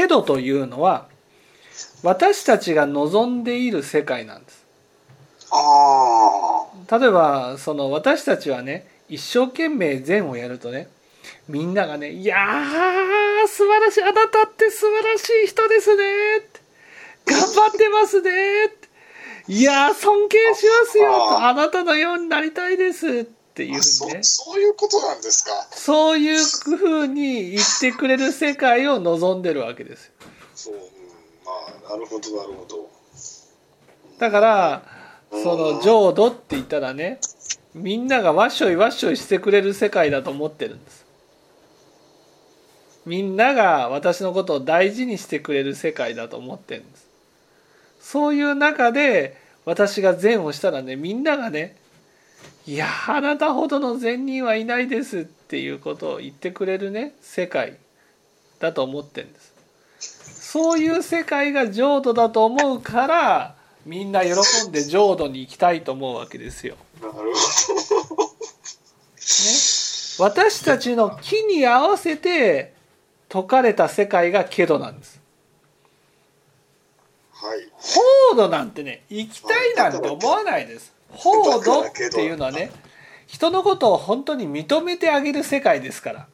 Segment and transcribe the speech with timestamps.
[0.00, 1.08] けどというのは
[2.02, 4.64] 私たちが望んでいる世界なんです。
[5.52, 6.66] あ
[6.98, 10.88] 例えばその私たちはね一生懸命善をやるとね
[11.48, 16.60] みんながね「いやー素晴らしいあなたって素晴らしい人ですね」って
[17.26, 18.30] 「頑張ってますね」
[18.66, 18.88] って
[19.52, 23.80] 「いやー尊敬しますよ」と「あなたのようになりたいです」っていうね。
[23.82, 25.50] そういうことなんですか？
[25.72, 30.12] そういうふうに言ってくれる世界を望んでるわけですよ。
[30.54, 30.86] そう、うん、ま
[31.88, 32.88] あなるほどなるほど。
[34.18, 34.82] だから
[35.30, 37.18] その浄土って言ったらね
[37.74, 41.06] みんながわっしょいわっしょいしてくれる世界だと思ってるんです。
[43.06, 47.06] みんなが私のことを大事にしてくれる世界だと思ってるんです。
[48.00, 51.76] そういう中で私が善をしたらねみんながね
[52.66, 57.76] 「いやあなたほどの善人はいないです」っていうことを言ってくれるね世界
[58.58, 59.52] だと思ってるんです
[60.50, 63.54] そういう世界が浄土だと思うから
[63.86, 64.30] みんな喜
[64.68, 66.76] んで浄土に行きたいと思うわけですよ。
[67.00, 67.32] なるほどね、
[70.18, 72.74] 私たちの木に合わせて
[73.32, 75.20] 説かれた世界がケドなんです。
[77.32, 80.92] はい法土なんてね行きたいなんて思わないです。
[81.12, 82.70] 法土っていうのはね
[83.26, 86.26] 人のことを本当に認めてあげる世界ですから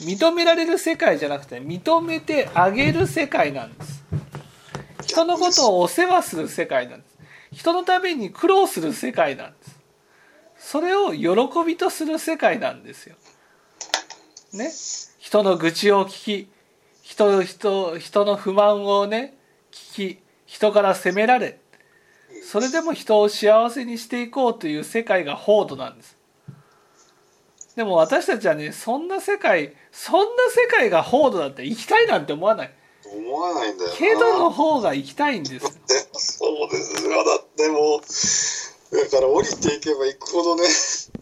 [0.00, 4.02] 認められる世界じゃなくて認めてあげる世界なんです。
[5.06, 7.18] 人のことをお世話する世界なんです。
[7.52, 9.80] 人のために苦労する世界なんです。
[10.56, 13.16] それを喜びとする世界なんですよ。
[14.52, 14.70] ね？
[15.18, 16.50] 人の愚痴を聞き、
[17.02, 19.36] 人、人、人の不満をね、
[19.72, 21.58] 聞き、人から責められ、
[22.42, 26.16] それでも人を幸せにしていこうという世界が法度なんです。
[27.76, 32.74] でも私たちはね、そんな世界、そんな世界が法度だって行きたいなんて思わない。
[33.06, 35.66] 思わないんだよなけどの方が行きたいんです。
[36.12, 40.64] そうですよだってもうだから降りていけば行くほどね